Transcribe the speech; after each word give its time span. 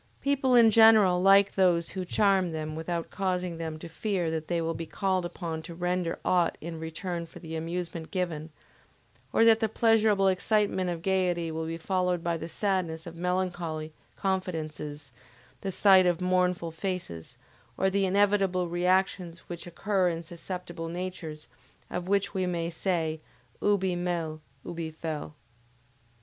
People 0.19 0.55
in 0.55 0.71
general 0.71 1.21
like 1.21 1.53
those 1.53 1.89
who 1.91 2.05
charm 2.05 2.49
them 2.49 2.75
without 2.75 3.11
causing 3.11 3.59
them 3.59 3.77
to 3.77 3.87
fear 3.87 4.31
that 4.31 4.47
they 4.47 4.59
will 4.59 4.73
be 4.73 4.87
called 4.87 5.25
upon 5.25 5.61
to 5.61 5.75
render 5.75 6.17
aught 6.25 6.57
in 6.59 6.79
return 6.79 7.27
for 7.27 7.37
the 7.37 7.55
amusement 7.55 8.09
given, 8.09 8.49
or 9.31 9.45
that 9.45 9.59
the 9.59 9.69
pleasurable 9.69 10.27
excitement 10.27 10.89
of 10.89 11.03
gayety 11.03 11.51
will 11.51 11.67
be 11.67 11.77
followed 11.77 12.23
by 12.23 12.35
the 12.35 12.49
sadness 12.49 13.05
of 13.05 13.15
melancholy 13.15 13.93
confidences 14.15 15.11
the 15.61 15.71
sight 15.71 16.07
of 16.07 16.19
mournful 16.19 16.71
faces, 16.71 17.37
or 17.77 17.87
the 17.91 18.07
inevitable 18.07 18.67
reactions 18.67 19.41
which 19.47 19.67
occur 19.67 20.09
in 20.09 20.23
susceptible 20.23 20.87
natures 20.87 21.45
of 21.91 22.07
which 22.07 22.33
we 22.33 22.47
may 22.47 22.71
say: 22.71 23.21
Ubi 23.61 23.95
mel, 23.95 24.41
ibi 24.67 24.89
fel. 24.89 25.35